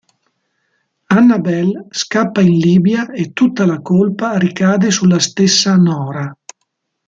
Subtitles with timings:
[1.11, 6.35] Annabelle scappa in Libia e tutta la colpa ricade sulla stessa Nora.